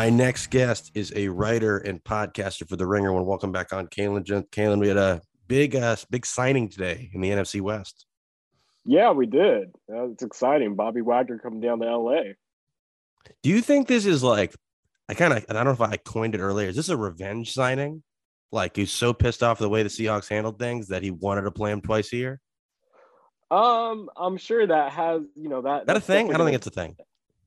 [0.00, 3.14] My next guest is a writer and podcaster for The Ringer.
[3.14, 4.24] And welcome back on, Kaelen.
[4.48, 8.06] Kaelen, we had a big, uh, big signing today in the NFC West.
[8.86, 9.72] Yeah, we did.
[9.88, 10.74] It's exciting.
[10.74, 12.22] Bobby Wagner coming down to LA.
[13.42, 14.54] Do you think this is like,
[15.10, 16.70] I kind of, I don't know if I coined it earlier.
[16.70, 18.02] Is this a revenge signing?
[18.50, 21.50] Like he's so pissed off the way the Seahawks handled things that he wanted to
[21.50, 22.40] play him twice a year?
[23.50, 25.84] Um, I'm sure that has, you know, that.
[25.84, 26.32] That a thing?
[26.32, 26.96] I don't think it's a thing.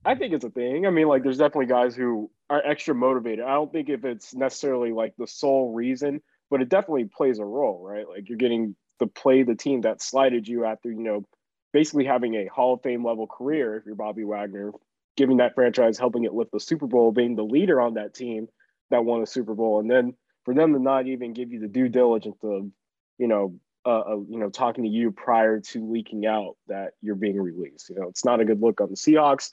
[0.04, 0.86] I think it's a thing.
[0.86, 3.44] I mean, like, there's definitely guys who are extra motivated.
[3.44, 7.44] I don't think if it's necessarily like the sole reason, but it definitely plays a
[7.44, 8.08] role, right?
[8.08, 11.24] Like, you're getting to play the team that slighted you after, you know,
[11.72, 13.76] basically having a Hall of Fame level career.
[13.76, 14.72] If you're Bobby Wagner,
[15.16, 18.48] giving that franchise, helping it lift the Super Bowl, being the leader on that team
[18.90, 21.68] that won a Super Bowl, and then for them to not even give you the
[21.68, 22.70] due diligence of,
[23.18, 23.54] you know,
[23.86, 27.90] uh, uh, you know, talking to you prior to leaking out that you're being released.
[27.90, 29.50] You know, it's not a good look on the Seahawks.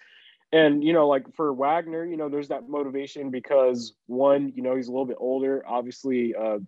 [0.53, 4.75] And, you know, like for Wagner, you know, there's that motivation because one, you know,
[4.75, 5.63] he's a little bit older.
[5.65, 6.59] Obviously, uh,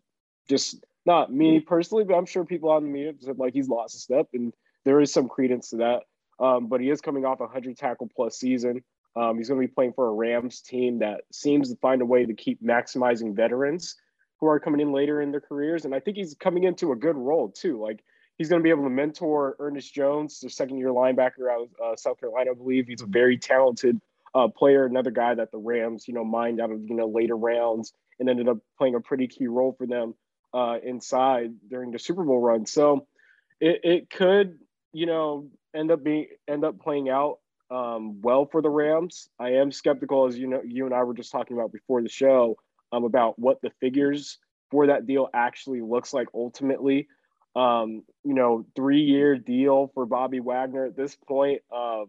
[0.50, 3.96] just not me personally, but I'm sure people on the media said like he's lost
[3.96, 4.54] a step, and
[4.86, 6.04] there is some credence to that.
[6.40, 8.84] Um, but he is coming off a 100 tackle plus season.
[9.16, 12.06] Um, he's going to be playing for a Rams team that seems to find a
[12.06, 13.96] way to keep maximizing veterans
[14.40, 15.86] who are coming in later in their careers.
[15.86, 17.80] And I think he's coming into a good role too.
[17.80, 18.04] Like
[18.38, 21.70] he's going to be able to mentor Ernest Jones, the second year linebacker out of
[21.84, 22.88] uh, South Carolina, I believe.
[22.88, 24.00] He's a very talented
[24.36, 27.38] uh, player, another guy that the Rams, you know, mined out of, you know, later
[27.38, 30.16] rounds and ended up playing a pretty key role for them
[30.54, 32.66] uh, inside during the Super Bowl run.
[32.66, 33.08] So
[33.60, 34.60] it, it could,
[34.92, 39.30] you know, end up being, end up playing out um, well for the Rams.
[39.40, 42.10] I am skeptical, as you know, you and I were just talking about before the
[42.10, 42.58] show,
[42.92, 44.38] um, about what the figures
[44.70, 47.08] for that deal actually looks like ultimately.
[47.56, 51.62] Um, you know, three year deal for Bobby Wagner at this point.
[51.72, 52.08] Um,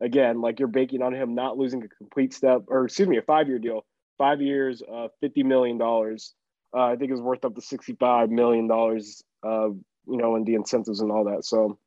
[0.00, 3.22] again, like you're banking on him not losing a complete step, or excuse me, a
[3.22, 3.86] five year deal,
[4.18, 5.80] five years, uh, $50 million.
[5.80, 11.00] Uh, I think is worth up to $65 million, uh, you know, in the incentives
[11.00, 11.44] and all that.
[11.44, 11.78] So,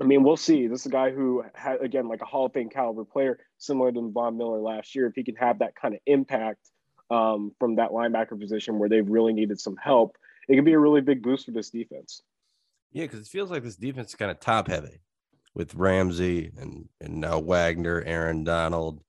[0.00, 0.68] I mean, we'll see.
[0.68, 3.90] This is a guy who had, again, like a Hall of Fame caliber player, similar
[3.90, 5.06] to Von Miller last year.
[5.06, 6.60] If he can have that kind of impact
[7.10, 10.16] um, from that linebacker position where they've really needed some help,
[10.48, 12.22] it could be a really big boost for this defense.
[12.92, 15.00] Yeah, because it feels like this defense is kind of top heavy
[15.54, 19.02] with Ramsey and and now Wagner, Aaron Donald,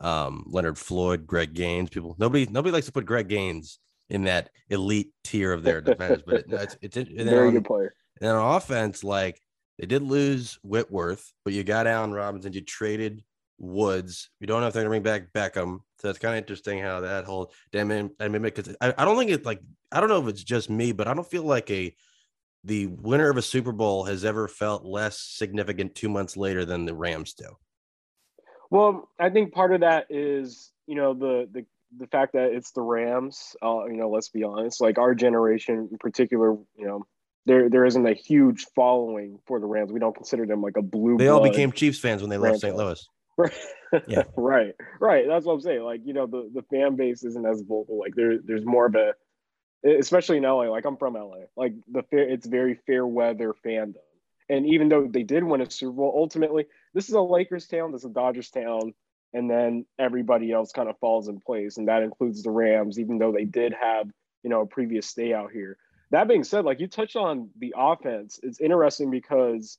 [0.00, 1.90] um, Leonard Floyd, Greg Gaines.
[1.90, 3.78] People, nobody nobody likes to put Greg Gaines
[4.10, 7.64] in that elite tier of their defense, but it, it's it's, it's very on, good
[7.64, 7.94] player.
[8.20, 9.40] And on offense, like
[9.78, 12.52] they did lose Whitworth, but you got Allen Robinson.
[12.52, 13.22] You traded
[13.58, 14.30] Woods.
[14.40, 15.80] You don't know if they're going to bring back Beckham.
[16.00, 19.18] So it's kind of interesting how that whole damn I mean, because I, I don't
[19.18, 19.60] think it's like
[19.90, 21.94] I don't know if it's just me, but I don't feel like a
[22.64, 26.84] the winner of a Super Bowl has ever felt less significant two months later than
[26.84, 27.56] the Rams do.
[28.70, 31.66] Well, I think part of that is you know the the
[31.96, 33.56] the fact that it's the Rams.
[33.62, 34.80] Uh, you know, let's be honest.
[34.80, 37.06] Like our generation in particular, you know,
[37.46, 39.92] there there isn't a huge following for the Rams.
[39.92, 41.16] We don't consider them like a blue.
[41.16, 42.76] They all became Chiefs fans when they left St.
[42.76, 43.04] Louis.
[44.06, 44.24] Yeah.
[44.36, 44.74] right.
[45.00, 45.26] Right.
[45.26, 45.82] That's what I'm saying.
[45.82, 47.98] Like, you know, the, the fan base isn't as vocal.
[47.98, 49.14] Like there, there's more of a,
[49.84, 53.94] especially in LA, like I'm from LA, like the fair, it's very fair weather fandom.
[54.48, 57.92] And even though they did win a Super Bowl, ultimately, this is a Lakers town,
[57.92, 58.94] this is a Dodgers town,
[59.34, 61.76] and then everybody else kind of falls in place.
[61.76, 64.08] And that includes the Rams, even though they did have,
[64.42, 65.76] you know, a previous stay out here.
[66.10, 69.78] That being said, like you touched on the offense, it's interesting because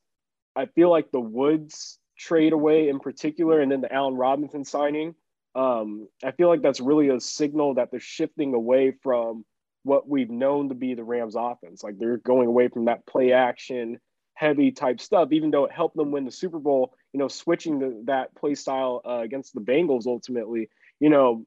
[0.55, 5.15] I feel like the Woods trade away in particular, and then the Allen Robinson signing,
[5.55, 9.45] um, I feel like that's really a signal that they're shifting away from
[9.83, 11.83] what we've known to be the Rams offense.
[11.83, 13.99] Like they're going away from that play action
[14.39, 17.77] heavy type stuff, even though it helped them win the Super Bowl, you know, switching
[17.77, 20.69] the, that play style uh, against the Bengals ultimately,
[21.01, 21.45] you know,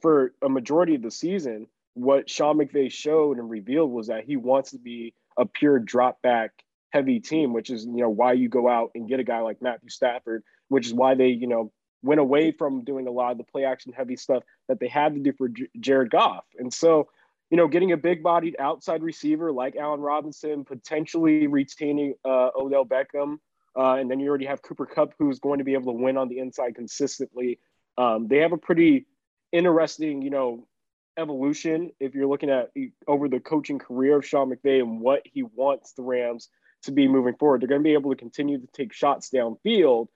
[0.00, 4.36] for a majority of the season, what Sean McVay showed and revealed was that he
[4.36, 6.50] wants to be a pure drop back
[6.92, 9.62] heavy team, which is you know why you go out and get a guy like
[9.62, 11.72] Matthew Stafford, which is why they you know
[12.02, 15.14] went away from doing a lot of the play action heavy stuff that they had
[15.14, 16.44] to do for J- Jared Goff.
[16.58, 17.08] And so,
[17.50, 22.84] you know, getting a big bodied outside receiver like Allen Robinson, potentially retaining uh, Odell
[22.84, 23.38] Beckham,
[23.76, 26.16] uh, and then you already have Cooper Kupp, who's going to be able to win
[26.16, 27.58] on the inside consistently.
[27.96, 29.06] Um, they have a pretty
[29.52, 30.66] interesting, you know,
[31.18, 32.70] evolution if you're looking at
[33.06, 36.48] over the coaching career of Sean McVay and what he wants the Rams
[36.82, 37.60] to be moving forward.
[37.60, 40.08] They're going to be able to continue to take shots downfield.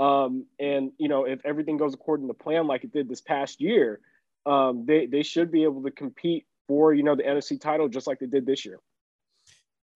[0.00, 3.60] Um, and, you know, if everything goes according to plan like it did this past
[3.60, 4.00] year,
[4.46, 8.06] um, they, they should be able to compete for, you know, the NFC title just
[8.06, 8.78] like they did this year.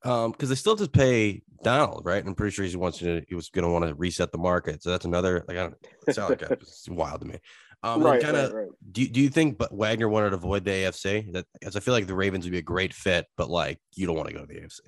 [0.04, 2.24] Um, because they still have to pay Donald, right?
[2.24, 3.24] I'm pretty sure he wants to.
[3.28, 5.44] He was going to want to reset the market, so that's another.
[5.48, 5.74] Like I don't.
[6.06, 7.38] It's, like it's wild to me.
[7.82, 8.52] Um, right, kind of.
[8.52, 8.70] Right, right.
[8.92, 11.32] Do Do you think but Wagner wanted to avoid the AFC?
[11.32, 14.06] That because I feel like the Ravens would be a great fit, but like you
[14.06, 14.80] don't want to go to the AFC.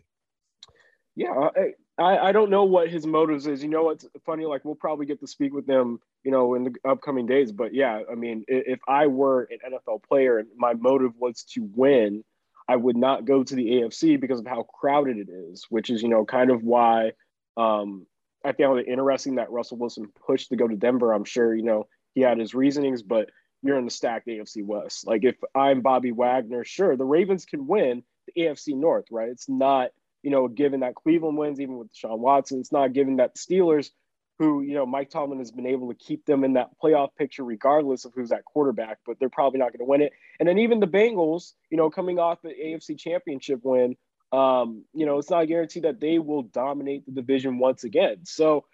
[1.17, 1.51] Yeah,
[1.99, 3.63] I, I don't know what his motives is.
[3.63, 4.47] You know what's funny?
[4.47, 7.53] Like we'll probably get to speak with them, you know, in the upcoming days.
[7.53, 11.69] But yeah, I mean, if I were an NFL player and my motive was to
[11.75, 12.25] win,
[12.69, 15.67] I would not go to the AFC because of how crowded it is.
[15.69, 17.13] Which is, you know, kind of why
[17.57, 18.07] um,
[18.45, 21.13] I found it interesting that Russell Wilson pushed to go to Denver.
[21.13, 23.31] I'm sure, you know, he had his reasonings, but
[23.63, 25.07] you're in the stacked AFC West.
[25.07, 29.29] Like if I'm Bobby Wagner, sure, the Ravens can win the AFC North, right?
[29.29, 29.91] It's not
[30.23, 33.91] you know, given that Cleveland wins, even with Sean Watson, it's not given that Steelers,
[34.39, 37.45] who, you know, Mike Tomlin has been able to keep them in that playoff picture
[37.45, 40.13] regardless of who's at quarterback, but they're probably not going to win it.
[40.39, 43.97] And then even the Bengals, you know, coming off the AFC championship win,
[44.33, 48.25] um, you know, it's not guaranteed that they will dominate the division once again.
[48.25, 48.65] So,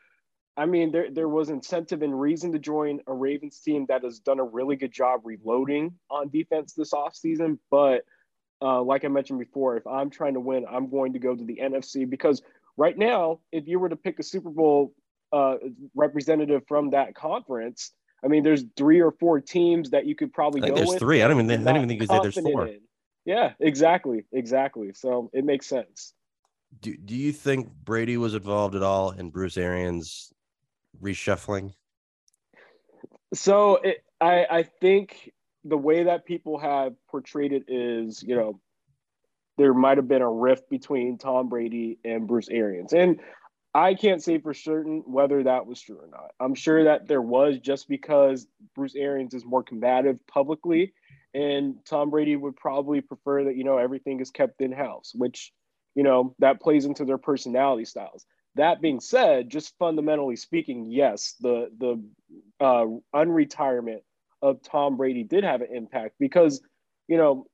[0.57, 4.21] I mean, there, there was incentive and reason to join a Ravens team that has
[4.21, 8.05] done a really good job reloading on defense this offseason, but–
[8.63, 11.45] uh, like I mentioned before, if I'm trying to win, I'm going to go to
[11.45, 12.43] the NFC because
[12.77, 14.95] right now, if you were to pick a Super Bowl
[15.33, 15.57] uh,
[15.95, 17.93] representative from that conference,
[18.25, 20.99] I mean, there's three or four teams that you could probably go there's with.
[20.99, 21.23] three.
[21.23, 21.69] I don't even.
[21.69, 22.67] I don't even think you say there's four.
[22.67, 22.81] In.
[23.25, 24.93] Yeah, exactly, exactly.
[24.95, 26.15] So it makes sense.
[26.81, 30.33] Do Do you think Brady was involved at all in Bruce Arians
[31.03, 31.73] reshuffling?
[33.35, 35.33] So it, I I think
[35.69, 38.61] the way that people have portrayed it is, you know,
[39.59, 42.93] there might have been a rift between Tom Brady and Bruce Arians.
[42.93, 43.21] And
[43.75, 46.31] I can't say for certain whether that was true or not.
[46.41, 50.93] I'm sure that there was just because Bruce Arians is more combative publicly
[51.35, 55.53] and Tom Brady would probably prefer that, you know, everything is kept in house, which,
[55.95, 58.25] you know, that plays into their personality styles.
[58.55, 62.03] That being said, just fundamentally speaking, yes, the the
[62.65, 64.01] uh, unretirement
[64.43, 66.61] of Tom Brady did have an impact because,
[67.09, 67.47] you know,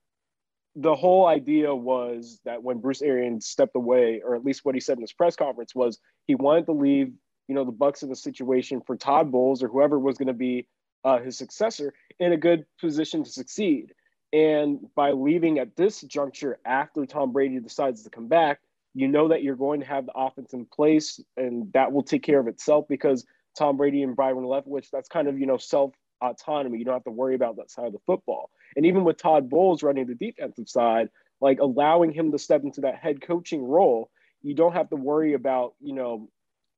[0.74, 4.80] the whole idea was that when Bruce Arians stepped away, or at least what he
[4.80, 7.12] said in his press conference was he wanted to leave,
[7.48, 10.32] you know, the Bucs in the situation for Todd Bowles or whoever was going to
[10.32, 10.66] be
[11.04, 13.92] uh, his successor in a good position to succeed.
[14.32, 18.60] And by leaving at this juncture after Tom Brady decides to come back,
[18.94, 22.22] you know that you're going to have the offense in place, and that will take
[22.22, 23.26] care of itself because
[23.58, 25.92] Tom Brady and Byron Leftwich, that's kind of you know self
[26.22, 26.78] autonomy.
[26.78, 28.50] You don't have to worry about that side of the football.
[28.76, 31.08] And even with Todd Bowles running the defensive side,
[31.40, 34.10] like allowing him to step into that head coaching role,
[34.42, 36.28] you don't have to worry about, you know,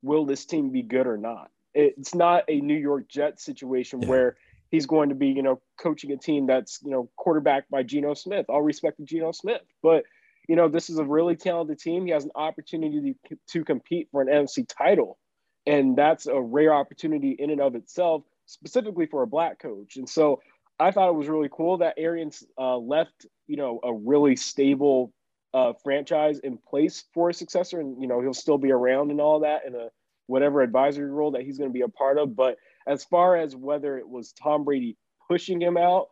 [0.03, 1.51] will this team be good or not?
[1.75, 4.09] It's not a New York Jets situation yeah.
[4.09, 4.37] where
[4.71, 8.15] he's going to be, you know, coaching a team that's, you know, quarterbacked by Geno
[8.15, 8.47] Smith.
[8.49, 9.63] All respect to Geno Smith.
[9.83, 10.05] But,
[10.49, 12.07] you know, this is a really talented team.
[12.07, 15.19] He has an opportunity to, to compete for an NFC title.
[15.67, 19.97] And that's a rare opportunity in and of itself specifically for a black coach.
[19.97, 20.41] And so
[20.79, 25.13] I thought it was really cool that Arians uh, left, you know, a really stable
[25.55, 29.21] uh, franchise in place for a successor, and you know he'll still be around and
[29.21, 29.89] all that in a
[30.27, 32.35] whatever advisory role that he's going to be a part of.
[32.35, 32.57] But
[32.89, 34.97] as far as whether it was Tom Brady
[35.29, 36.09] pushing him out,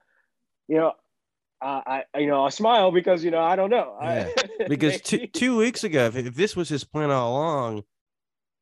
[0.69, 0.93] you know,
[1.61, 3.97] I, I you know I smile because you know I don't know.
[4.01, 4.29] Yeah.
[4.69, 7.83] because two two weeks ago, if, if this was his plan all along,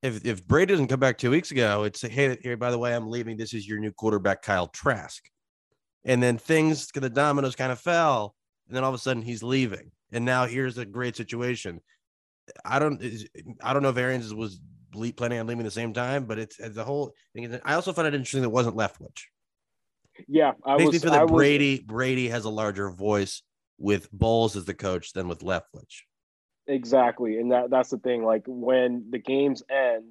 [0.03, 2.95] if if Brady doesn't come back two weeks ago, it's hey, here, by the way,
[2.95, 3.37] I'm leaving.
[3.37, 5.23] This is your new quarterback, Kyle Trask.
[6.05, 8.35] And then things, the dominoes kind of fell,
[8.67, 11.81] and then all of a sudden he's leaving, and now here's a great situation.
[12.65, 13.03] I don't,
[13.63, 14.61] I don't know if Arians was
[15.17, 17.61] planning on leaving the same time, but it's as a whole thing.
[17.65, 19.25] I also found it interesting that it wasn't Leftwich.
[20.27, 23.43] Yeah, I makes was, me feel that Brady Brady has a larger voice
[23.79, 26.03] with Bowles as the coach than with Leftwich.
[26.67, 27.39] Exactly.
[27.39, 28.25] And that that's the thing.
[28.25, 30.05] Like when the games end,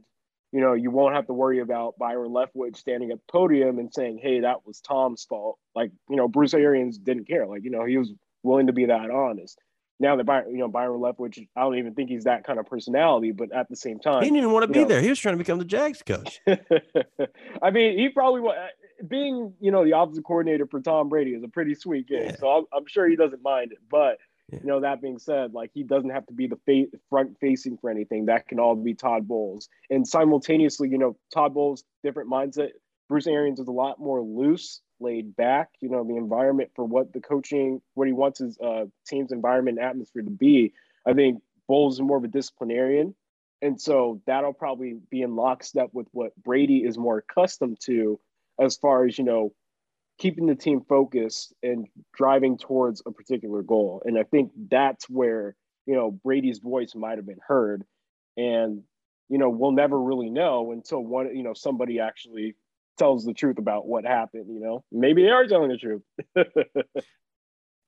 [0.51, 3.93] you know, you won't have to worry about Byron Leftwich standing at the podium and
[3.93, 5.57] saying, Hey, that was Tom's fault.
[5.75, 7.45] Like, you know, Bruce Arians didn't care.
[7.45, 8.11] Like, you know, he was
[8.43, 9.59] willing to be that honest.
[10.01, 12.65] Now that Byron, you know, Byron Leftwich, I don't even think he's that kind of
[12.65, 15.01] personality, but at the same time, he didn't even want to be know, there.
[15.01, 16.39] He was trying to become the Jags coach.
[17.61, 18.55] I mean, he probably was
[19.05, 22.31] being, you know, the offensive coordinator for Tom Brady is a pretty sweet gig.
[22.31, 22.35] Yeah.
[22.37, 23.79] So I'm, I'm sure he doesn't mind it.
[23.89, 24.19] But
[24.51, 24.59] yeah.
[24.61, 27.77] You know, that being said, like he doesn't have to be the fa- front facing
[27.77, 28.25] for anything.
[28.25, 29.69] That can all be Todd Bowles.
[29.89, 32.69] And simultaneously, you know, Todd Bowles, different mindset.
[33.07, 35.69] Bruce Arians is a lot more loose, laid back.
[35.81, 39.79] You know, the environment for what the coaching, what he wants his uh, team's environment
[39.79, 40.73] and atmosphere to be.
[41.05, 43.15] I think Bowles is more of a disciplinarian.
[43.61, 48.19] And so that'll probably be in lockstep with what Brady is more accustomed to
[48.59, 49.53] as far as, you know,
[50.19, 54.03] keeping the team focused and driving towards a particular goal.
[54.05, 57.83] And I think that's where, you know, Brady's voice might have been heard.
[58.37, 58.83] And,
[59.29, 62.55] you know, we'll never really know until one, you know, somebody actually
[62.97, 64.47] tells the truth about what happened.
[64.49, 66.01] You know, maybe they are telling the truth.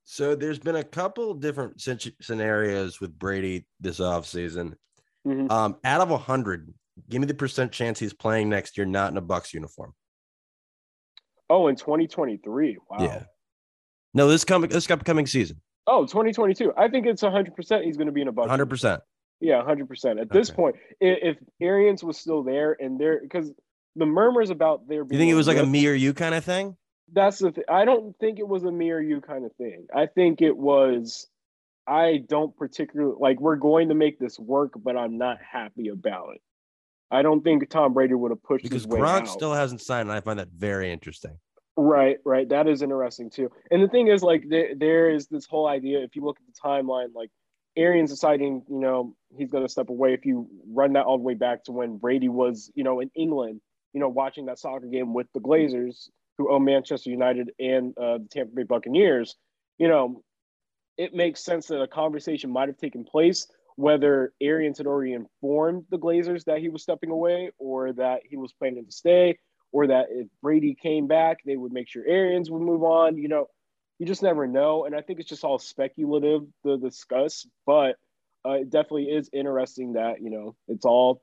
[0.06, 1.82] so there's been a couple different
[2.22, 4.76] scenarios with Brady this offseason.
[5.28, 5.52] Mm-hmm.
[5.52, 6.74] Um, out of 100,
[7.10, 9.94] give me the percent chance he's playing next year not in a Bucs uniform.
[11.52, 12.78] Oh, in 2023.
[12.90, 12.98] Wow.
[13.02, 13.24] Yeah.
[14.14, 15.60] No, this coming this upcoming season.
[15.86, 16.72] Oh, 2022.
[16.78, 18.48] I think it's 100% he's going to be in a Bucs.
[18.48, 19.02] 100%.
[19.42, 20.22] Yeah, 100%.
[20.22, 23.52] At this point, if if Arians was still there and there, because
[23.98, 25.20] the murmurs about there being.
[25.20, 26.78] You think it was like a me or you kind of thing?
[27.12, 27.66] That's the thing.
[27.68, 29.88] I don't think it was a me or you kind of thing.
[29.94, 31.28] I think it was,
[31.86, 36.36] I don't particularly, like, we're going to make this work, but I'm not happy about
[36.36, 36.42] it.
[37.12, 40.22] I don't think Tom Brady would have pushed because Gronk still hasn't signed, and I
[40.22, 41.38] find that very interesting.
[41.78, 42.48] Right, right.
[42.48, 43.50] That is interesting too.
[43.70, 46.00] And the thing is, like, there, there is this whole idea.
[46.00, 47.30] If you look at the timeline, like
[47.78, 50.14] Arians deciding, you know, he's going to step away.
[50.14, 53.10] If you run that all the way back to when Brady was, you know, in
[53.16, 53.62] England,
[53.94, 58.18] you know, watching that soccer game with the Glazers, who own Manchester United and uh,
[58.18, 59.36] the Tampa Bay Buccaneers,
[59.78, 60.24] you know,
[60.98, 65.86] it makes sense that a conversation might have taken place whether Arians had already informed
[65.90, 69.38] the Glazers that he was stepping away or that he was planning to stay
[69.72, 73.18] or that if Brady came back, they would make sure Arians would move on.
[73.18, 73.48] You know,
[74.00, 74.86] you just never know.
[74.86, 77.96] And I think it's just all speculative to discuss, but
[78.46, 81.22] uh, it definitely is interesting that, you know, it's all,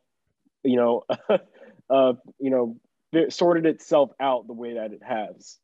[0.62, 1.04] you know,
[1.90, 2.76] uh, you know,
[3.30, 5.58] sorted itself out the way that it has.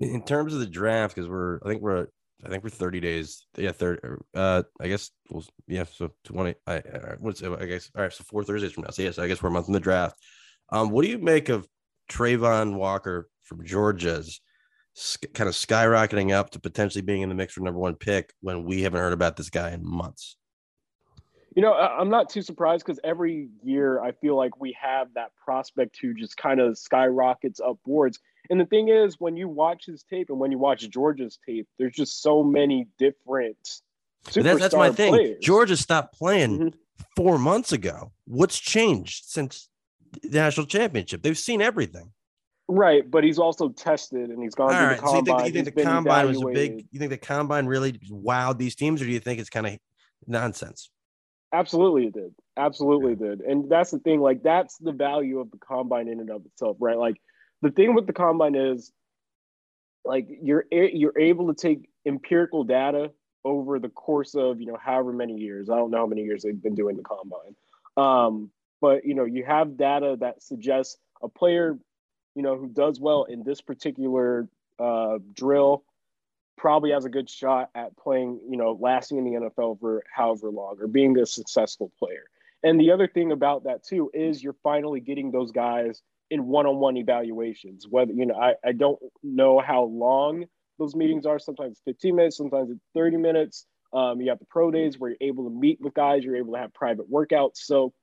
[0.00, 2.08] In terms of the draft, because we're, I think we're,
[2.44, 3.46] I think we're 30 days.
[3.56, 4.00] Yeah, 30.
[4.34, 6.54] Uh, I guess, well, yeah, so 20.
[6.66, 6.82] I, I
[7.18, 8.90] what's, I guess, all right, so four Thursdays from now.
[8.90, 10.16] So, yes, yeah, so I guess we're a month in the draft.
[10.70, 11.66] Um, what do you make of
[12.10, 14.40] Travon Walker from Georgia's
[15.34, 18.64] kind of skyrocketing up to potentially being in the mix for number one pick when
[18.64, 20.37] we haven't heard about this guy in months?
[21.58, 25.32] You know, I'm not too surprised because every year I feel like we have that
[25.44, 28.20] prospect who just kind of skyrockets up boards.
[28.48, 31.66] And the thing is, when you watch his tape and when you watch Georgia's tape,
[31.76, 33.56] there's just so many different.
[34.32, 35.14] That's, that's my thing.
[35.14, 35.38] Players.
[35.42, 36.68] Georgia stopped playing mm-hmm.
[37.16, 38.12] four months ago.
[38.26, 39.68] What's changed since
[40.22, 41.24] the national championship?
[41.24, 42.12] They've seen everything.
[42.68, 44.96] Right, but he's also tested and he's gone All through right.
[44.96, 45.24] the combine.
[45.24, 46.86] So you think, you think the combine was a big?
[46.92, 49.76] You think the combine really wowed these teams, or do you think it's kind of
[50.24, 50.90] nonsense?
[51.52, 52.34] Absolutely, it did.
[52.56, 53.30] Absolutely yeah.
[53.30, 53.40] did.
[53.40, 54.20] And that's the thing.
[54.20, 56.98] Like that's the value of the combine in and of itself, right?
[56.98, 57.20] Like
[57.62, 58.92] the thing with the combine is,
[60.04, 63.10] like you're you're able to take empirical data
[63.44, 65.68] over the course of you know however many years.
[65.68, 67.54] I don't know how many years they've been doing the combine,
[67.96, 68.50] um,
[68.80, 71.78] but you know you have data that suggests a player
[72.38, 75.82] you know, who does well in this particular uh, drill
[76.58, 80.50] probably has a good shot at playing, you know, lasting in the NFL for however
[80.50, 82.24] long or being a successful player.
[82.62, 86.96] And the other thing about that too is you're finally getting those guys in one-on-one
[86.96, 87.86] evaluations.
[87.88, 90.44] Whether you know, I, I don't know how long
[90.78, 91.38] those meetings are.
[91.38, 93.66] Sometimes 15 minutes, sometimes it's 30 minutes.
[93.92, 96.52] Um, you have the pro days where you're able to meet with guys, you're able
[96.54, 97.56] to have private workouts.
[97.56, 97.94] So,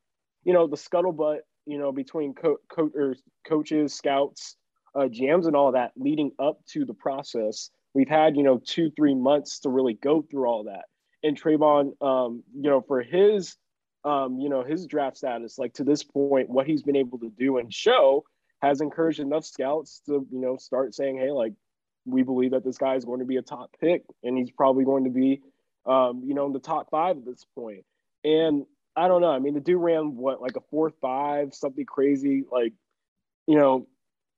[0.43, 3.13] you know, the scuttlebutt you know, between co- co-
[3.47, 4.55] coaches, scouts,
[4.93, 7.69] uh, jams, and all that leading up to the process.
[7.95, 10.85] We've had, you know, two, three months to really go through all that.
[11.23, 13.55] And Travon, um, you know, for his,
[14.03, 17.31] um, you know, his draft status, like to this point, what he's been able to
[17.39, 18.23] do and show
[18.61, 21.53] has encouraged enough scouts to, you know, start saying, hey, like,
[22.05, 24.85] we believe that this guy is going to be a top pick and he's probably
[24.85, 25.41] going to be,
[25.87, 27.83] um, you know, in the top five at this point.
[28.23, 29.31] And I don't know.
[29.31, 32.43] I mean, the dude ran what like a four five, something crazy.
[32.51, 32.73] Like,
[33.47, 33.87] you know,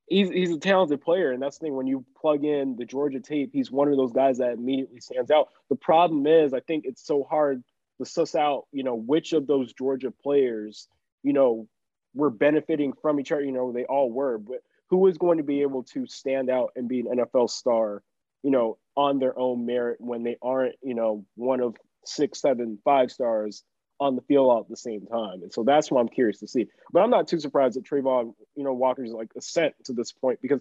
[0.07, 1.75] he's he's a talented player, and that's the thing.
[1.75, 5.31] When you plug in the Georgia tape, he's one of those guys that immediately stands
[5.31, 5.49] out.
[5.69, 7.63] The problem is, I think it's so hard
[7.99, 10.87] to suss out, you know, which of those Georgia players,
[11.23, 11.67] you know,
[12.13, 13.43] were benefiting from each other.
[13.43, 16.71] You know, they all were, but who is going to be able to stand out
[16.75, 18.03] and be an NFL star,
[18.43, 22.79] you know, on their own merit when they aren't, you know, one of six, seven,
[22.83, 23.63] five stars
[23.99, 25.41] on the field all at the same time.
[25.41, 26.67] And so that's what I'm curious to see.
[26.91, 30.39] But I'm not too surprised that Travon, you know, Walker's like ascent to this point
[30.41, 30.59] because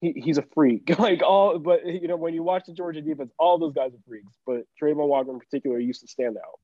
[0.00, 0.90] he, he's a freak.
[0.98, 4.02] like all, but you know, when you watch the Georgia defense, all those guys are
[4.06, 4.36] freaks.
[4.46, 6.60] But Travon Walker in particular used to stand out.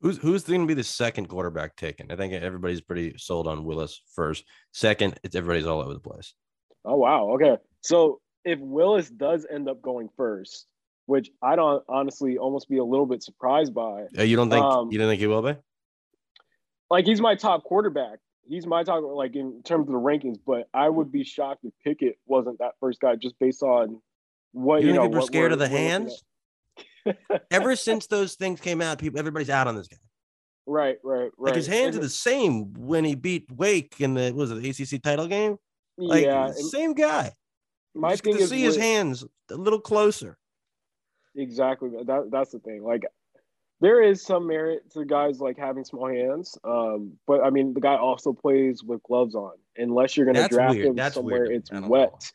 [0.00, 2.10] Who's who's going to be the second quarterback taken?
[2.10, 4.44] I think everybody's pretty sold on Willis first.
[4.72, 6.34] Second, it's everybody's all over the place.
[6.84, 7.30] Oh wow.
[7.30, 7.56] Okay.
[7.80, 10.66] So if Willis does end up going first,
[11.06, 14.06] which I don't honestly almost be a little bit surprised by.
[14.18, 15.54] Uh, you don't think um, you don't think he will be?
[16.90, 18.18] Like he's my top quarterback.
[18.46, 21.72] He's my top like in terms of the rankings, but I would be shocked if
[21.82, 24.00] Pickett wasn't that first guy just based on
[24.52, 25.08] what you, you know.
[25.08, 26.22] People are scared of the hands.
[27.50, 29.96] Ever since those things came out, people everybody's out on this guy.
[30.66, 31.50] Right, right, right.
[31.50, 34.62] Like his hands and are the same when he beat Wake in the was it
[34.62, 35.56] the ACC title game.
[35.98, 37.32] Like yeah, same guy.
[37.94, 40.38] my Just thing to is see his hands a little closer.
[41.36, 41.90] Exactly.
[42.04, 42.82] That that's the thing.
[42.82, 43.04] Like
[43.80, 46.56] there is some merit to guys like having small hands.
[46.64, 49.52] Um, but I mean the guy also plays with gloves on.
[49.76, 50.86] Unless you're gonna That's draft weird.
[50.86, 51.52] him That's somewhere weird.
[51.52, 52.32] it's wet.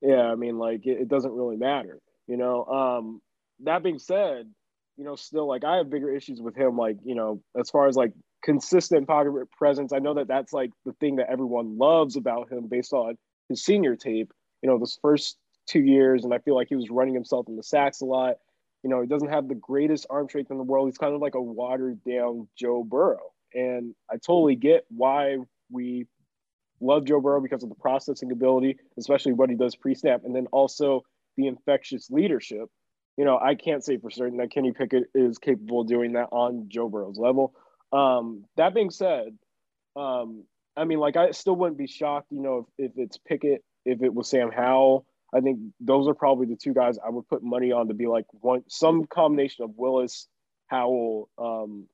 [0.00, 2.64] Yeah, I mean like it, it doesn't really matter, you know.
[2.64, 3.20] Um
[3.64, 4.48] that being said,
[4.96, 7.88] you know, still like I have bigger issues with him, like, you know, as far
[7.88, 9.92] as like consistent pocket presence.
[9.92, 13.18] I know that that's like the thing that everyone loves about him based on
[13.48, 15.36] his senior tape, you know, this first
[15.68, 18.36] two years, and I feel like he was running himself in the sacks a lot.
[18.82, 20.88] You know, he doesn't have the greatest arm strength in the world.
[20.88, 23.32] He's kind of like a watered down Joe Burrow.
[23.54, 25.38] And I totally get why
[25.70, 26.06] we
[26.80, 30.34] love Joe Burrow because of the processing ability, especially what he does pre snap, and
[30.34, 31.02] then also
[31.36, 32.68] the infectious leadership.
[33.16, 36.28] You know, I can't say for certain that Kenny Pickett is capable of doing that
[36.30, 37.54] on Joe Burrow's level.
[37.92, 39.36] Um, that being said,
[39.96, 40.44] um,
[40.76, 44.02] I mean, like, I still wouldn't be shocked, you know, if, if it's Pickett, if
[44.02, 45.04] it was Sam Howell.
[45.34, 48.06] I think those are probably the two guys I would put money on to be
[48.06, 50.26] like one, some combination of Willis,
[50.68, 51.86] Howell, um,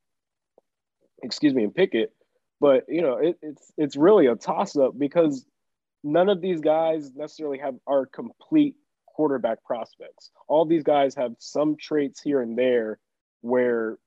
[1.23, 2.13] excuse me, and Pickett.
[2.61, 5.45] But you know, it, it's it's really a toss up because
[6.05, 8.77] none of these guys necessarily have are complete
[9.07, 10.31] quarterback prospects.
[10.49, 12.99] All these guys have some traits here and there
[13.41, 13.99] where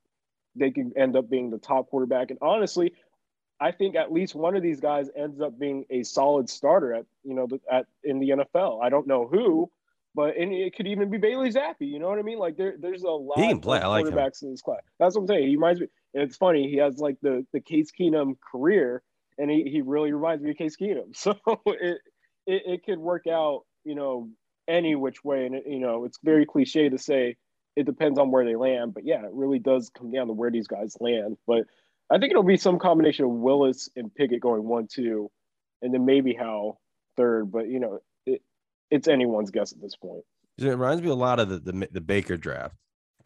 [0.55, 2.29] they can end up being the top quarterback.
[2.29, 2.93] And honestly,
[3.60, 7.06] I think at least one of these guys ends up being a solid starter at
[7.24, 8.84] you know at in the NFL.
[8.84, 9.72] I don't know who,
[10.14, 11.76] but and it could even be Bailey Zappe.
[11.80, 12.40] You know what I mean?
[12.40, 13.78] Like there, there's a lot can play.
[13.78, 14.14] of I like him.
[14.14, 14.82] quarterbacks in this class.
[15.00, 15.48] That's what I'm saying.
[15.48, 15.88] He reminds me.
[16.14, 16.70] And it's funny.
[16.70, 19.02] He has like the the Case Keenum career,
[19.38, 21.16] and he, he really reminds me of Case Keenum.
[21.16, 21.36] So
[21.66, 22.00] it,
[22.46, 24.30] it it could work out, you know,
[24.67, 25.46] any which way.
[25.46, 27.38] And it, you know, it's very cliche to say
[27.76, 30.50] it depends on where they land, but yeah, it really does come down to where
[30.50, 31.38] these guys land.
[31.46, 31.65] But
[32.10, 35.30] I think it'll be some combination of Willis and Pickett going one two,
[35.82, 36.80] and then maybe Howell
[37.17, 37.52] third.
[37.52, 38.41] But you know, it,
[38.89, 40.24] it's anyone's guess at this point.
[40.58, 42.76] It reminds me a lot of the the, the Baker draft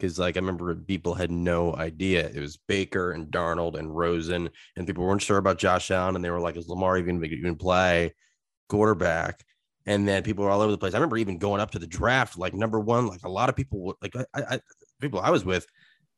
[0.02, 4.50] because like I remember people had no idea it was Baker and Darnold and Rosen,
[4.76, 7.56] and people weren't sure about Josh Allen, and they were like, "Is Lamar even even
[7.56, 8.14] play
[8.68, 9.44] quarterback?"
[9.86, 10.94] And then people were all over the place.
[10.94, 13.56] I remember even going up to the draft, like number one, like a lot of
[13.56, 14.60] people, like I, I
[15.00, 15.66] people I was with,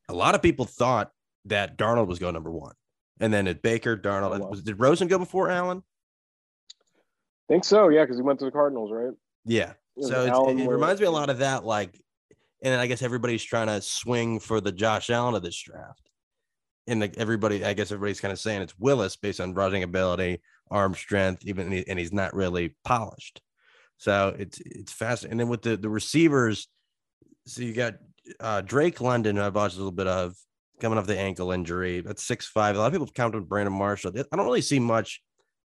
[0.09, 1.11] a lot of people thought
[1.47, 2.75] that Darnold was going number one,
[3.21, 4.41] and then it Baker, Darnold.
[4.41, 4.53] Oh, wow.
[4.53, 5.83] did Rosen go before Allen?
[7.49, 9.13] think so, yeah, because he went to the Cardinals, right?
[9.45, 9.73] Yeah.
[10.01, 12.01] So it's, it, it reminds me a lot of that, like,
[12.63, 16.11] and then I guess everybody's trying to swing for the Josh Allen of this draft.
[16.87, 20.43] And like everybody, I guess everybody's kind of saying it's Willis based on rushing ability,
[20.71, 23.41] arm strength, even and he's not really polished.
[23.97, 25.33] So it's it's fascinating.
[25.33, 26.69] And then with the the receivers,
[27.47, 27.95] so you got
[28.41, 30.35] uh, Drake London, I've watched a little bit of,
[30.81, 32.01] coming off the ankle injury.
[32.01, 32.77] That's six five.
[32.77, 34.13] A lot of people count on Brandon Marshall.
[34.17, 35.23] I don't really see much.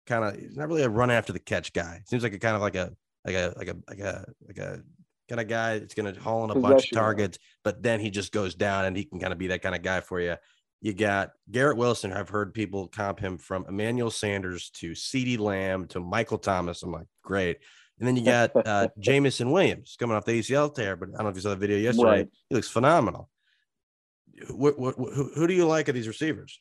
[0.06, 2.02] Kind of, he's not really a run after the catch guy.
[2.06, 2.92] Seems like a kind of like a
[3.24, 4.82] like a like a like a like a
[5.28, 8.10] kind of guy that's going to haul in a bunch of targets, but then he
[8.10, 10.36] just goes down and he can kind of be that kind of guy for you.
[10.80, 12.12] You got Garrett Wilson.
[12.12, 16.82] I've heard people comp him from Emmanuel Sanders to CeeDee Lamb to Michael Thomas.
[16.82, 17.58] I'm like, great.
[17.98, 21.24] And then you got uh, Jameson Williams coming off the ACL tear, but I don't
[21.24, 22.10] know if you saw the video yesterday.
[22.10, 22.28] Right.
[22.50, 23.30] He looks phenomenal.
[24.50, 26.58] What, what, who, who do you like of these receivers?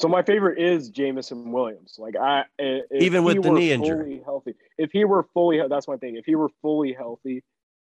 [0.00, 1.96] So my favorite is Jameson Williams.
[1.98, 2.44] Like I,
[2.90, 3.98] Even with the knee injury.
[3.98, 4.54] fully healthy.
[4.78, 6.16] If he were fully, that's my thing.
[6.16, 7.44] If he were fully healthy,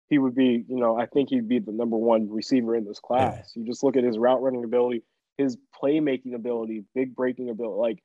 [0.07, 0.63] he would be.
[0.69, 3.51] You know, I think he'd be the number one receiver in this class.
[3.55, 5.03] You just look at his route running ability,
[5.37, 7.77] his playmaking ability, big breaking ability.
[7.77, 8.03] Like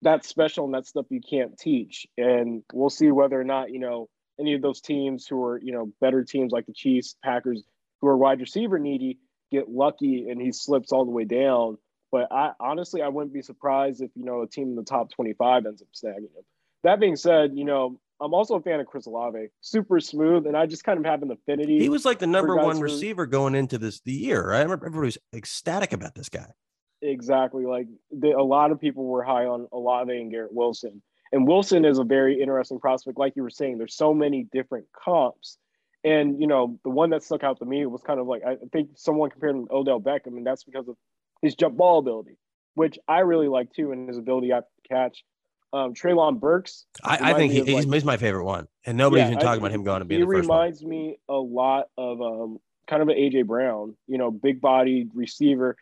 [0.00, 2.06] that's special and that's stuff you can't teach.
[2.16, 4.08] And we'll see whether or not you know
[4.40, 7.62] any of those teams who are you know better teams like the Chiefs, Packers,
[8.00, 9.18] who are wide receiver needy,
[9.50, 11.78] get lucky and he slips all the way down.
[12.10, 15.10] But I honestly, I wouldn't be surprised if you know a team in the top
[15.10, 16.44] 25 ends up snagging him.
[16.84, 20.56] That being said, you know I'm also a fan of Chris Olave, super smooth, and
[20.56, 21.78] I just kind of have an affinity.
[21.78, 24.58] He was like the number one who- receiver going into this the year, right?
[24.58, 26.52] I remember everybody was ecstatic about this guy.
[27.00, 31.00] exactly like the, a lot of people were high on Olave and Garrett Wilson,
[31.32, 33.18] and Wilson is a very interesting prospect.
[33.18, 35.58] Like you were saying, there's so many different comps,
[36.04, 38.56] and you know the one that stuck out to me was kind of like I
[38.72, 40.96] think someone compared him to Odell Beckham, and that's because of
[41.42, 42.36] his jump ball ability,
[42.74, 45.24] which I really like too, and his ability after the catch.
[45.70, 49.28] Um, Treylon Burks, I, I think he, he's, like- he's my favorite one, and nobody's
[49.28, 50.58] Yeah, talking about him going to be he the first one.
[50.58, 52.58] reminds me a lot of um,
[52.88, 55.76] kind of an AJ Brown, you know, big bodied receiver.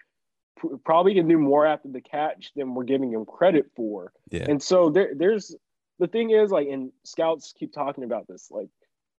[0.85, 4.13] Probably can do more after the catch than we're giving him credit for.
[4.31, 4.47] Yeah.
[4.49, 5.55] And so there, there's
[6.01, 8.69] the thing is like, and scouts keep talking about this, like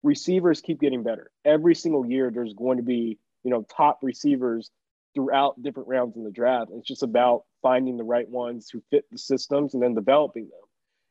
[0.03, 2.31] receivers keep getting better every single year.
[2.31, 4.71] There's going to be you know top receivers
[5.15, 6.71] throughout different rounds in the draft.
[6.75, 10.61] It's just about finding the right ones who fit the systems and then developing them.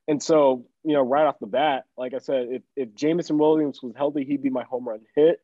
[0.08, 3.80] And so, you know, right off the bat, like I said, if, if Jameson Williams
[3.82, 5.39] was healthy, he'd be my home run hit.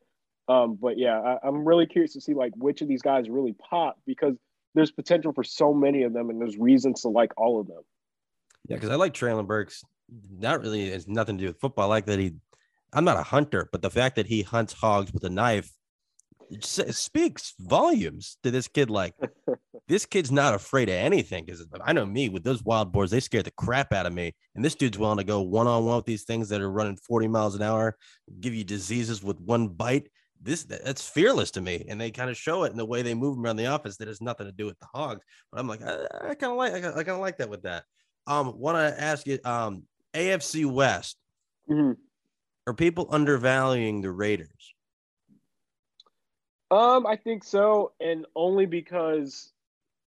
[0.48, 3.54] Um, but yeah, I, I'm really curious to see like which of these guys really
[3.54, 4.36] pop because
[4.74, 7.82] there's potential for so many of them and there's reasons to like all of them.
[8.68, 9.82] Yeah, because I like Treylon Burks.
[10.30, 11.86] Not really has nothing to do with football.
[11.86, 12.34] I like that he
[12.92, 15.70] I'm not a hunter, but the fact that he hunts hogs with a knife
[16.60, 18.90] speaks volumes to this kid.
[18.90, 19.14] Like,
[19.88, 21.44] this kid's not afraid of anything.
[21.44, 24.34] Because I know me with those wild boars, they scare the crap out of me.
[24.54, 26.96] And this dude's willing to go one on one with these things that are running
[26.96, 27.96] 40 miles an hour,
[28.40, 30.08] give you diseases with one bite.
[30.44, 33.14] This that's fearless to me, and they kind of show it in the way they
[33.14, 33.96] move around the office.
[33.98, 35.24] That has nothing to do with the hogs.
[35.52, 37.62] But I'm like, I, I kind of like, I, I kind of like that with
[37.62, 37.84] that.
[38.26, 41.16] Um, want to ask you, um, AFC West.
[41.70, 41.92] Mm-hmm.
[42.66, 44.74] Are people undervaluing the Raiders?
[46.70, 49.52] Um, I think so, and only because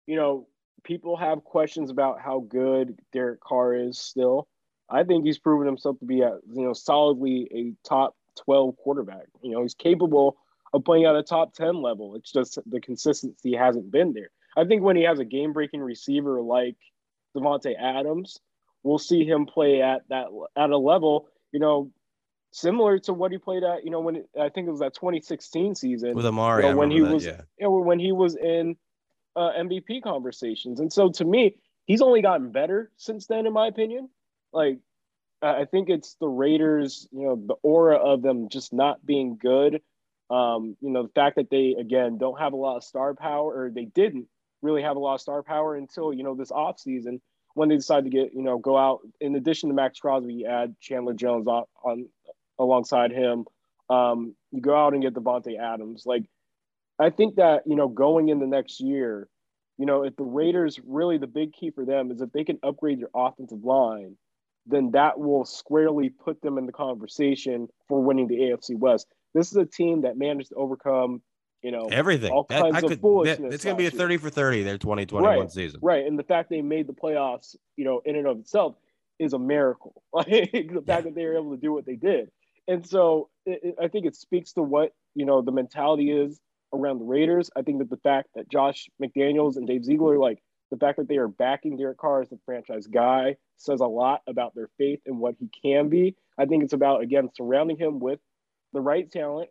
[0.07, 0.47] you know
[0.85, 4.49] people have questions about how good Derek Carr is still.
[4.89, 9.27] I think he's proven himself to be a you know solidly a top twelve quarterback.
[9.43, 10.37] You know, he's capable
[10.73, 12.17] of playing at a top ten level.
[12.17, 14.31] It's just the consistency hasn't been there.
[14.57, 16.77] I think when he has a game breaking receiver like
[17.35, 18.39] Davante Adams,
[18.83, 21.29] we'll see him play at that at a level.
[21.53, 21.91] You know,
[22.53, 25.75] similar to what he played at, you know, when I think it was that 2016
[25.75, 27.41] season with Amari, you know, when he that, was, yeah.
[27.59, 28.77] you know, when he was in
[29.35, 30.79] uh, MVP conversations.
[30.79, 34.09] And so to me, he's only gotten better since then, in my opinion.
[34.53, 34.79] Like,
[35.43, 39.81] I think it's the Raiders, you know, the aura of them just not being good.
[40.31, 43.53] Um, you know, the fact that they again don't have a lot of star power,
[43.53, 44.29] or they didn't
[44.63, 47.21] really have a lot of star power until you know this off season
[47.55, 49.01] when they decided to get you know go out.
[49.21, 52.09] In addition to Maxx Crosby, you add Chandler Jones on, on
[52.59, 53.45] alongside him.
[53.91, 56.05] Um, you go out and get Davante Adams.
[56.07, 56.25] Like,
[56.99, 59.29] I think that, you know, going in the next year,
[59.79, 62.59] you know, if the Raiders really the big key for them is if they can
[62.63, 64.17] upgrade their offensive line,
[64.67, 69.07] then that will squarely put them in the conversation for winning the AFC West.
[69.35, 71.23] This is a team that managed to overcome,
[71.63, 72.31] you know, everything.
[72.31, 73.55] All kinds that, of could, foolishness.
[73.55, 75.81] It's going to be a 30 for 30 their 2021 right, season.
[75.83, 76.07] Right.
[76.07, 78.77] And the fact they made the playoffs, you know, in and of itself
[79.19, 80.03] is a miracle.
[80.15, 81.01] Like the fact yeah.
[81.01, 82.31] that they were able to do what they did.
[82.69, 86.41] And so it, it, I think it speaks to what, you know, the mentality is
[86.73, 87.51] around the Raiders.
[87.57, 91.09] I think that the fact that Josh McDaniels and Dave Ziegler, like the fact that
[91.09, 95.01] they are backing Derek Carr as the franchise guy says a lot about their faith
[95.07, 96.17] and what he can be.
[96.39, 98.21] I think it's about, again, surrounding him with
[98.73, 99.51] the right talent.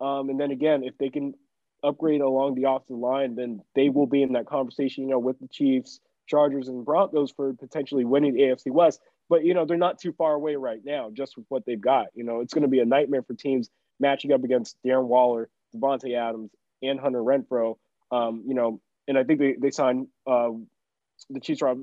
[0.00, 1.34] Um, and then again, if they can
[1.82, 5.38] upgrade along the offensive line, then they will be in that conversation, you know, with
[5.40, 9.78] the Chiefs, Chargers, and Broncos for potentially winning the AFC West but you know they're
[9.78, 12.08] not too far away right now just with what they've got.
[12.14, 15.48] You know it's going to be a nightmare for teams matching up against darren waller
[15.74, 16.50] davante adams
[16.82, 17.76] and hunter Renfrow.
[18.10, 20.50] um, you know and i think they, they signed uh,
[21.30, 21.80] the chiefs rob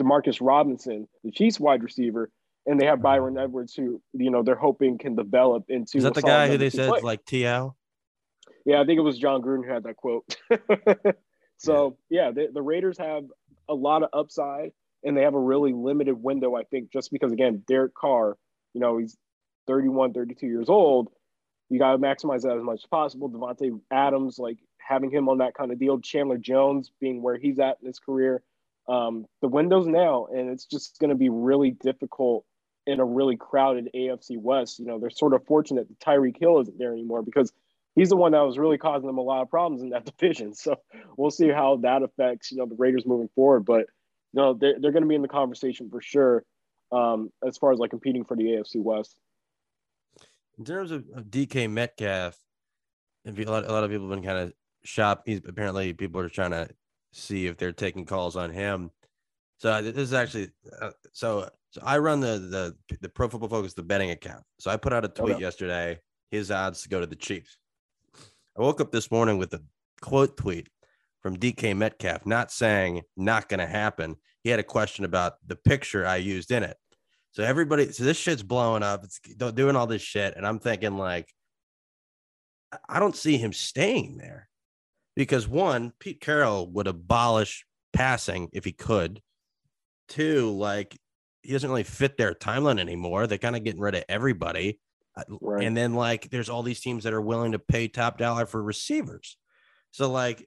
[0.00, 2.30] demarcus robinson the chiefs wide receiver
[2.66, 6.14] and they have bryan edwards who you know they're hoping can develop into is that
[6.14, 7.74] the guy who they said is like TL?
[8.64, 10.36] yeah i think it was Jon gruden who had that quote.
[11.58, 13.24] So yeah, yeah the, the raiders have
[13.68, 14.72] a lot of upside
[15.04, 18.36] and they have a really limited window, I think, just because, again, Derek Carr,
[18.72, 19.16] you know, he's
[19.66, 21.08] 31, 32 years old.
[21.68, 23.30] You got to maximize that as much as possible.
[23.30, 26.00] Davante Adams, like having him on that kind of deal.
[26.00, 28.42] Chandler Jones being where he's at in his career.
[28.88, 32.44] Um, the window's now, and it's just going to be really difficult
[32.86, 34.78] in a really crowded AFC West.
[34.78, 37.50] You know, they're sort of fortunate that Tyreek Hill isn't there anymore because
[37.94, 40.54] he's the one that was really causing them a lot of problems in that division.
[40.54, 40.76] So
[41.16, 43.64] we'll see how that affects, you know, the Raiders moving forward.
[43.64, 43.86] But
[44.34, 46.44] no, they're, they're going to be in the conversation for sure
[46.92, 49.16] um, as far as like competing for the AFC West.
[50.58, 52.36] In terms of, of DK Metcalf,
[53.26, 54.52] a lot, a lot of people have been kind of
[54.84, 55.22] shop.
[55.24, 56.68] He's apparently people are trying to
[57.12, 58.90] see if they're taking calls on him.
[59.58, 61.48] So this is actually uh, so.
[61.70, 64.44] So I run the the the Pro Football Focus the betting account.
[64.58, 65.42] So I put out a tweet okay.
[65.42, 65.98] yesterday.
[66.30, 67.56] His odds to go to the Chiefs.
[68.56, 69.62] I woke up this morning with a
[70.00, 70.68] quote tweet
[71.24, 74.16] from DK Metcalf, not saying not going to happen.
[74.42, 76.76] He had a question about the picture I used in it.
[77.32, 79.04] So everybody, so this shit's blowing up.
[79.04, 79.20] It's
[79.54, 81.32] doing all this shit, and I'm thinking like,
[82.90, 84.50] I don't see him staying there
[85.16, 89.22] because one, Pete Carroll would abolish passing if he could.
[90.08, 90.94] Two, like
[91.40, 93.26] he doesn't really fit their timeline anymore.
[93.26, 94.78] They're kind of getting rid of everybody.
[95.16, 95.64] Uh, right.
[95.64, 98.62] And then like there's all these teams that are willing to pay top dollar for
[98.62, 99.38] receivers.
[99.90, 100.46] So like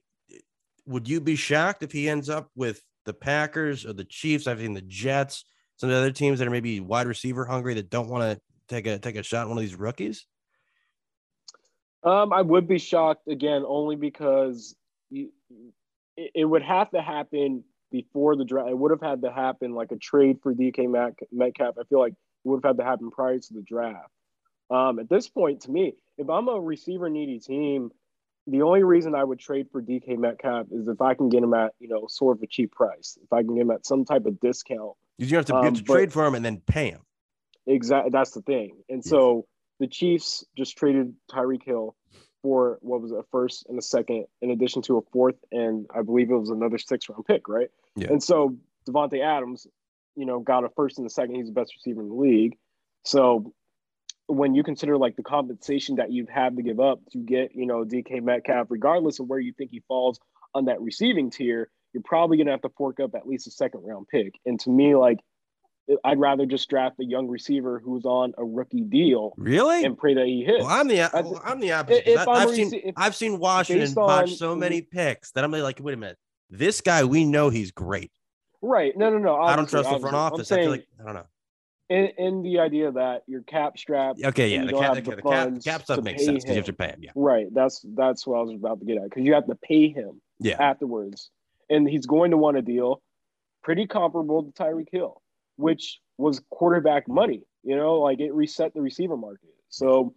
[0.88, 4.46] would you be shocked if he ends up with the Packers or the Chiefs?
[4.46, 5.44] I've seen the Jets,
[5.76, 8.40] some of the other teams that are maybe wide receiver hungry that don't want to
[8.68, 10.26] take a take a shot on one of these rookies.
[12.02, 14.74] Um, I would be shocked again, only because
[15.10, 15.30] you,
[16.16, 18.70] it, it would have to happen before the draft.
[18.70, 20.88] It would have had to happen like a trade for DK
[21.32, 21.74] Metcalf.
[21.78, 24.10] I feel like it would have had to happen prior to the draft.
[24.70, 27.90] Um, at this point, to me, if I'm a receiver needy team,
[28.48, 31.54] the only reason I would trade for DK Metcalf is if I can get him
[31.54, 33.18] at you know sort of a cheap price.
[33.22, 35.74] If I can get him at some type of discount, you have to, um, have
[35.74, 37.00] to trade for him and then pay him.
[37.66, 38.78] Exactly, that's the thing.
[38.88, 39.10] And yes.
[39.10, 39.46] so
[39.78, 41.94] the Chiefs just traded Tyreek Hill
[42.42, 45.86] for what was it, a first and a second, in addition to a fourth, and
[45.94, 47.68] I believe it was another six round pick, right?
[47.96, 48.08] Yeah.
[48.10, 48.56] And so
[48.88, 49.66] Davante Adams,
[50.16, 51.34] you know, got a first and a second.
[51.34, 52.56] He's the best receiver in the league.
[53.04, 53.52] So
[54.28, 57.66] when you consider like the compensation that you've had to give up to get, you
[57.66, 60.20] know, DK Metcalf, regardless of where you think he falls
[60.54, 63.80] on that receiving tier, you're probably gonna have to fork up at least a second
[63.84, 64.34] round pick.
[64.44, 65.18] And to me, like
[66.04, 69.32] I'd rather just draft a young receiver who's on a rookie deal.
[69.38, 69.84] Really?
[69.84, 70.62] And pray that he hits.
[70.62, 72.10] Well, I'm the well, I'm the opposite.
[72.10, 75.80] If I, have seen if, I've seen Washington botch so many picks that I'm like,
[75.80, 76.18] wait a minute,
[76.50, 78.12] this guy we know he's great.
[78.60, 78.94] Right?
[78.96, 79.40] No, no, no.
[79.40, 80.48] I don't trust the front office.
[80.48, 81.26] Saying, I feel like I don't know.
[81.88, 84.16] In, in the idea that your cap strap.
[84.22, 86.72] Okay, yeah, the cap, the, the cap, cap stuff makes sense because you have to
[86.74, 86.98] pay him.
[87.00, 87.10] Yeah.
[87.14, 87.46] Right.
[87.52, 90.20] That's that's what I was about to get at because you have to pay him.
[90.38, 90.56] Yeah.
[90.60, 91.30] Afterwards,
[91.70, 93.00] and he's going to want a deal
[93.62, 95.20] pretty comparable to Tyreek Hill,
[95.56, 97.42] which was quarterback money.
[97.64, 99.50] You know, like it reset the receiver market.
[99.68, 100.14] So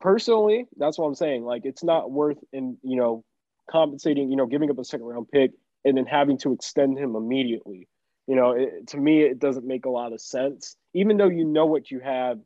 [0.00, 1.44] personally, that's what I'm saying.
[1.44, 3.24] Like it's not worth in you know
[3.70, 5.52] compensating, you know, giving up a second round pick
[5.84, 7.88] and then having to extend him immediately.
[8.26, 10.76] You know, it, to me, it doesn't make a lot of sense.
[10.94, 12.38] Even though you know what you have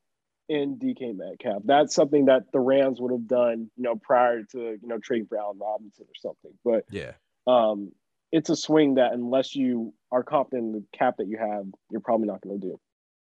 [0.49, 4.59] in DK Metcalf, that's something that the Rams would have done, you know, prior to
[4.59, 6.53] you know trading for Allen Robinson or something.
[6.65, 7.13] But yeah,
[7.47, 7.93] um,
[8.33, 12.01] it's a swing that unless you are confident in the cap that you have, you're
[12.01, 12.81] probably not going to do.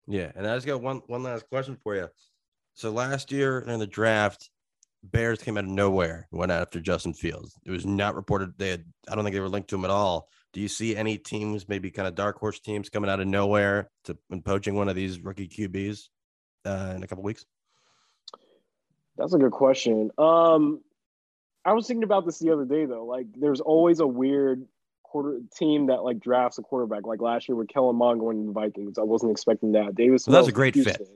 [0.08, 2.10] Yeah, and I just got one one last question for you.
[2.74, 4.50] So last year in the draft,
[5.04, 7.58] Bears came out of nowhere and went after Justin Fields.
[7.66, 8.86] It was not reported they had.
[9.10, 10.30] I don't think they were linked to him at all.
[10.54, 13.90] Do you see any teams, maybe kind of dark horse teams, coming out of nowhere
[14.06, 16.10] to and poaching one of these rookie QBs
[16.66, 17.46] uh, in a couple weeks?
[19.18, 20.12] That's a good question.
[20.18, 20.82] Um,
[21.66, 23.06] I was thinking about this the other day though.
[23.06, 24.66] Like, there's always a weird
[25.14, 27.06] quarter team that like drafts a quarterback.
[27.06, 29.96] Like last year with Kellen Mond going to the Vikings, I wasn't expecting that.
[29.96, 30.94] Davis, well, that's a great Houston.
[30.94, 31.08] fit.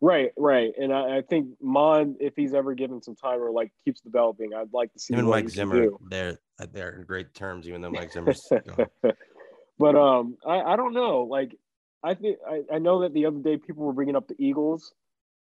[0.00, 3.72] Right, right, and I, I, think Mond, if he's ever given some time or like
[3.84, 5.88] keeps developing, I'd like to see him and Mike Zimmer.
[6.08, 6.38] They're
[6.72, 8.40] they're in great terms, even though Mike Zimmer's.
[9.78, 11.24] but um, I I don't know.
[11.24, 11.56] Like
[12.04, 14.92] I think I, I know that the other day people were bringing up the Eagles,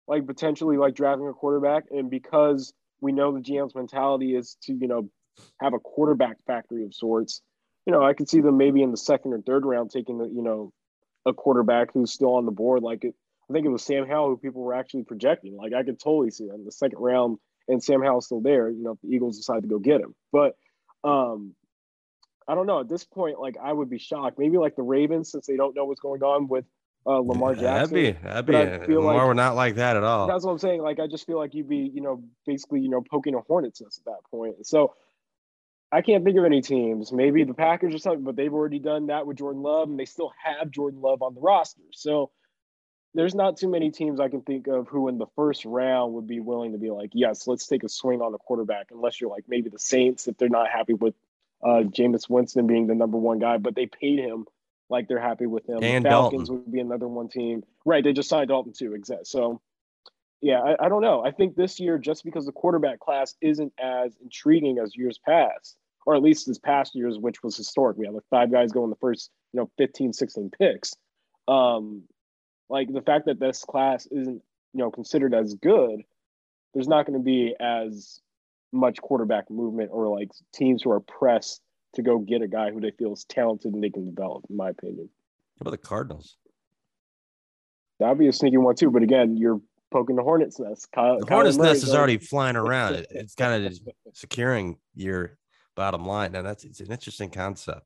[0.08, 4.74] like potentially like drafting a quarterback, and because we know the GM's mentality is to
[4.74, 5.10] you know
[5.60, 7.41] have a quarterback factory of sorts
[7.86, 10.26] you know, I could see them maybe in the second or third round taking the,
[10.26, 10.74] you know,
[11.26, 12.84] a quarterback who's still on the board.
[12.84, 13.15] Like it,
[13.50, 15.56] I think it was Sam Howell who people were actually projecting.
[15.56, 18.70] Like I could totally see that in the second round and Sam Howell's still there,
[18.70, 20.16] you know, if the Eagles decide to go get him.
[20.32, 20.56] But
[21.04, 21.56] um
[22.48, 22.80] I don't know.
[22.80, 24.38] At this point, like I would be shocked.
[24.38, 26.66] Maybe like the Ravens, since they don't know what's going on with
[27.08, 27.64] uh, Lamar Jackson.
[27.64, 28.56] That'd be that'd be.
[28.56, 30.28] I feel Lamar like, we're not like that at all.
[30.28, 30.82] That's what I'm saying.
[30.82, 33.82] Like I just feel like you'd be, you know, basically, you know, poking a hornet's
[33.82, 34.66] nest at that point.
[34.66, 34.94] So
[35.92, 37.12] I can't think of any teams.
[37.12, 40.06] Maybe the Packers or something, but they've already done that with Jordan Love, and they
[40.06, 41.82] still have Jordan Love on the roster.
[41.94, 42.32] So
[43.15, 46.28] there's not too many teams I can think of who in the first round would
[46.28, 49.30] be willing to be like, yes, let's take a swing on the quarterback, unless you're
[49.30, 51.15] like maybe the Saints if they're not happy with
[51.63, 54.45] uh Jameis Winston being the number one guy, but they paid him
[54.89, 55.80] like they're happy with him.
[55.82, 56.65] And Falcons Dalton.
[56.65, 57.63] would be another one team.
[57.86, 58.04] Right.
[58.04, 59.28] They just signed Dalton too, exact.
[59.28, 59.62] So
[60.41, 61.25] yeah, I, I don't know.
[61.25, 65.75] I think this year, just because the quarterback class isn't as intriguing as years past,
[66.06, 67.97] or at least this past year's, which was historic.
[67.97, 70.95] We had like five guys go in the first, you know, 15, 16 picks.
[71.47, 72.04] Um,
[72.69, 74.41] like the fact that this class isn't,
[74.73, 76.01] you know, considered as good,
[76.73, 78.19] there's not going to be as
[78.71, 81.62] much quarterback movement or like teams who are pressed
[81.95, 84.58] to go get a guy who they feel is talented and they can develop, in
[84.58, 85.10] my opinion.
[85.58, 86.38] How about the Cardinals?
[87.99, 88.91] That'd be a sneaky one too.
[88.91, 90.89] But again, you're poking the hornet's nest.
[90.93, 92.95] Kyle, the hornet's nest is already flying around.
[93.10, 93.80] it's kind of
[94.13, 95.38] securing your
[95.75, 96.34] bottom line.
[96.34, 97.86] Now that's it's an interesting concept.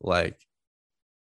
[0.00, 0.40] Like,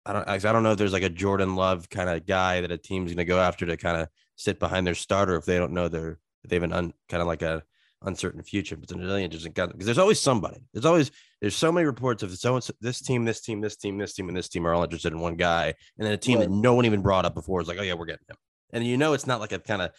[0.07, 2.71] I don't I don't know if there's like a Jordan Love kind of guy that
[2.71, 5.57] a team's going to go after to kind of sit behind their starter if they
[5.57, 7.63] don't know they're they have an un, kind of like a
[8.03, 8.77] uncertain future.
[8.77, 10.61] But it's really interesting because there's always somebody.
[10.73, 14.13] There's always there's so many reports of so this team, this team, this team, this
[14.13, 16.47] team, and this team are all interested in one guy, and then a team right.
[16.47, 18.37] that no one even brought up before is like, oh yeah, we're getting him,
[18.71, 19.91] and you know it's not like a kind of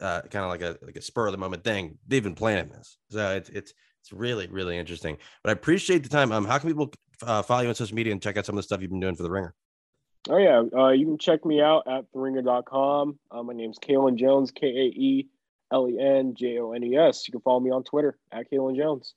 [0.00, 1.96] uh, kind of like a like a spur of the moment thing.
[2.06, 3.72] They've been planning this, so it's it's
[4.04, 5.16] it's really, really interesting.
[5.42, 6.30] But I appreciate the time.
[6.30, 8.58] Um, how can people uh, follow you on social media and check out some of
[8.58, 9.54] the stuff you've been doing for the Ringer?
[10.28, 13.18] Oh yeah, uh, you can check me out at theringer.com.
[13.30, 15.28] Uh, my name's Kaelen Jones, K A E
[15.70, 17.28] L E N J O N E S.
[17.28, 19.14] You can follow me on Twitter at Kaelen Jones.